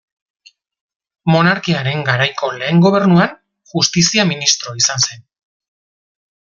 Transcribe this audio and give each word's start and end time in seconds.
Monarkiaren 1.33 2.01
garaiko 2.07 2.49
lehen 2.63 2.81
gobernuan, 2.87 3.37
Justizia 3.75 4.29
ministro 4.33 4.77
izan 4.83 5.09
zen. 5.11 5.25